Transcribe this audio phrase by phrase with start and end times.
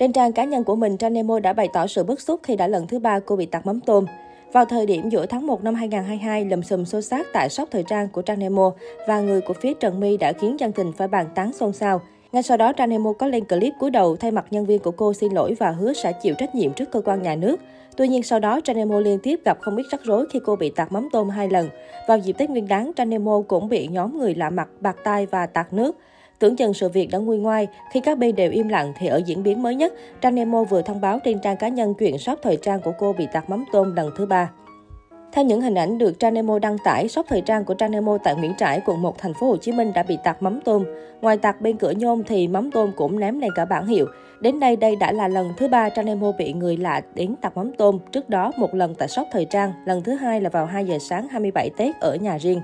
[0.00, 2.56] Trên trang cá nhân của mình, Trang Nemo đã bày tỏ sự bức xúc khi
[2.56, 4.06] đã lần thứ ba cô bị tạt mắm tôm.
[4.52, 7.82] Vào thời điểm giữa tháng 1 năm 2022, lùm xùm xô xát tại shop thời
[7.82, 8.72] trang của Trang Nemo
[9.08, 12.00] và người của phía Trần My đã khiến dân tình phải bàn tán xôn xao.
[12.32, 14.90] Ngay sau đó, Trang Nemo có lên clip cúi đầu thay mặt nhân viên của
[14.90, 17.60] cô xin lỗi và hứa sẽ chịu trách nhiệm trước cơ quan nhà nước.
[17.96, 20.56] Tuy nhiên sau đó, Trang Nemo liên tiếp gặp không ít rắc rối khi cô
[20.56, 21.68] bị tạt mắm tôm hai lần.
[22.08, 25.26] Vào dịp Tết Nguyên đán, Trang Nemo cũng bị nhóm người lạ mặt bạc tai
[25.26, 25.96] và tạt nước.
[26.40, 29.16] Tưởng chừng sự việc đã nguôi ngoai, khi các bên đều im lặng thì ở
[29.26, 32.38] diễn biến mới nhất, Trang Nemo vừa thông báo trên trang cá nhân chuyện shop
[32.42, 34.50] thời trang của cô bị tạt mắm tôm lần thứ ba.
[35.32, 38.18] Theo những hình ảnh được Trang Nemo đăng tải, shop thời trang của Trang Nemo
[38.24, 40.84] tại Nguyễn Trãi, quận 1, thành phố Hồ Chí Minh đã bị tạt mắm tôm.
[41.20, 44.06] Ngoài tạt bên cửa nhôm thì mắm tôm cũng ném lên cả bảng hiệu.
[44.40, 47.56] Đến đây đây đã là lần thứ ba Trang Nemo bị người lạ đến tạt
[47.56, 47.98] mắm tôm.
[48.12, 50.98] Trước đó một lần tại shop thời trang, lần thứ hai là vào 2 giờ
[50.98, 52.60] sáng 27 Tết ở nhà riêng.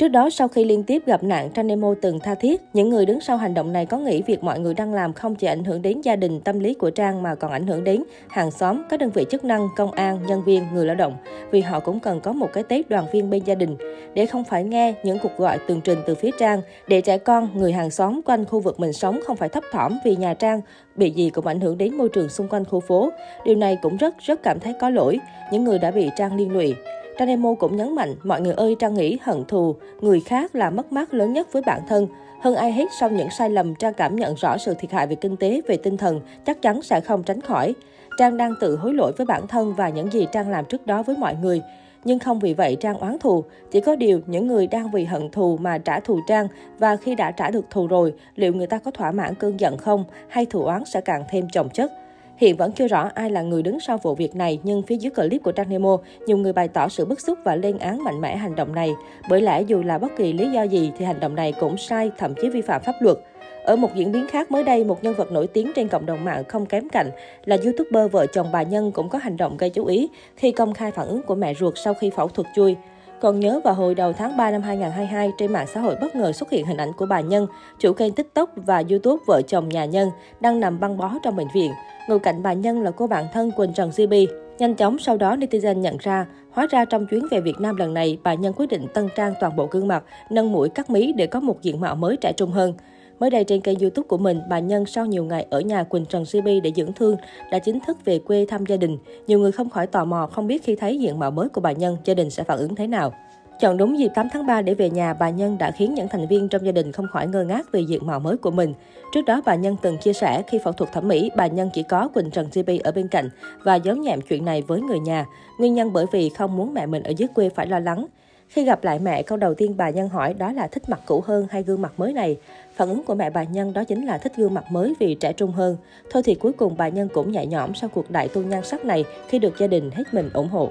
[0.00, 2.60] Trước đó, sau khi liên tiếp gặp nạn, Trang Nemo từng tha thiết.
[2.72, 5.34] Những người đứng sau hành động này có nghĩ việc mọi người đang làm không
[5.34, 8.02] chỉ ảnh hưởng đến gia đình, tâm lý của Trang mà còn ảnh hưởng đến
[8.28, 11.16] hàng xóm, các đơn vị chức năng, công an, nhân viên, người lao động.
[11.50, 13.76] Vì họ cũng cần có một cái Tết đoàn viên bên gia đình.
[14.14, 17.48] Để không phải nghe những cuộc gọi tường trình từ phía Trang, để trẻ con,
[17.54, 20.60] người hàng xóm quanh khu vực mình sống không phải thấp thỏm vì nhà Trang
[20.96, 23.10] bị gì cũng ảnh hưởng đến môi trường xung quanh khu phố.
[23.44, 25.18] Điều này cũng rất rất cảm thấy có lỗi,
[25.52, 26.74] những người đã bị Trang liên lụy.
[27.20, 30.70] Trang Nemo cũng nhấn mạnh, mọi người ơi Trang nghĩ hận thù, người khác là
[30.70, 32.06] mất mát lớn nhất với bản thân.
[32.40, 35.14] Hơn ai hết sau những sai lầm, Trang cảm nhận rõ sự thiệt hại về
[35.14, 37.74] kinh tế, về tinh thần, chắc chắn sẽ không tránh khỏi.
[38.18, 41.02] Trang đang tự hối lỗi với bản thân và những gì Trang làm trước đó
[41.02, 41.62] với mọi người.
[42.04, 43.44] Nhưng không vì vậy Trang oán thù.
[43.70, 46.48] Chỉ có điều, những người đang vì hận thù mà trả thù Trang
[46.78, 49.78] và khi đã trả được thù rồi, liệu người ta có thỏa mãn cơn giận
[49.78, 51.92] không hay thù oán sẽ càng thêm chồng chất.
[52.40, 55.10] Hiện vẫn chưa rõ ai là người đứng sau vụ việc này, nhưng phía dưới
[55.10, 58.20] clip của Trang Nemo, nhiều người bày tỏ sự bức xúc và lên án mạnh
[58.20, 58.90] mẽ hành động này.
[59.28, 62.10] Bởi lẽ dù là bất kỳ lý do gì thì hành động này cũng sai,
[62.18, 63.16] thậm chí vi phạm pháp luật.
[63.64, 66.24] Ở một diễn biến khác mới đây, một nhân vật nổi tiếng trên cộng đồng
[66.24, 67.10] mạng không kém cạnh
[67.44, 70.74] là youtuber vợ chồng bà Nhân cũng có hành động gây chú ý khi công
[70.74, 72.76] khai phản ứng của mẹ ruột sau khi phẫu thuật chui.
[73.20, 76.32] Còn nhớ vào hồi đầu tháng 3 năm 2022, trên mạng xã hội bất ngờ
[76.32, 77.46] xuất hiện hình ảnh của bà Nhân,
[77.78, 80.10] chủ kênh TikTok và YouTube vợ chồng nhà Nhân,
[80.40, 81.70] đang nằm băng bó trong bệnh viện.
[82.08, 84.14] Ngồi cạnh bà Nhân là cô bạn thân Quỳnh Trần GB.
[84.58, 87.94] Nhanh chóng sau đó netizen nhận ra, hóa ra trong chuyến về Việt Nam lần
[87.94, 91.12] này, bà Nhân quyết định tân trang toàn bộ gương mặt, nâng mũi cắt mí
[91.12, 92.74] để có một diện mạo mới trẻ trung hơn.
[93.20, 96.04] Mới đây trên kênh YouTube của mình, bà Nhân sau nhiều ngày ở nhà Quỳnh
[96.04, 97.16] Trần GB để dưỡng thương
[97.50, 98.98] đã chính thức về quê thăm gia đình.
[99.26, 101.72] Nhiều người không khỏi tò mò không biết khi thấy diện mạo mới của bà
[101.72, 103.12] Nhân, gia đình sẽ phản ứng thế nào.
[103.60, 106.28] Chọn đúng dịp 8 tháng 3 để về nhà, bà Nhân đã khiến những thành
[106.28, 108.74] viên trong gia đình không khỏi ngơ ngác về diện mạo mới của mình.
[109.14, 111.82] Trước đó, bà Nhân từng chia sẻ khi phẫu thuật thẩm mỹ, bà Nhân chỉ
[111.82, 113.28] có Quỳnh Trần GB ở bên cạnh
[113.64, 115.26] và giấu nhẹm chuyện này với người nhà.
[115.58, 118.06] Nguyên nhân bởi vì không muốn mẹ mình ở dưới quê phải lo lắng.
[118.50, 121.22] Khi gặp lại mẹ, câu đầu tiên bà Nhân hỏi đó là thích mặt cũ
[121.26, 122.36] hơn hay gương mặt mới này.
[122.74, 125.32] Phản ứng của mẹ bà Nhân đó chính là thích gương mặt mới vì trẻ
[125.32, 125.76] trung hơn.
[126.10, 128.84] Thôi thì cuối cùng bà Nhân cũng nhẹ nhõm sau cuộc đại tu nhan sắc
[128.84, 130.70] này khi được gia đình hết mình ủng hộ.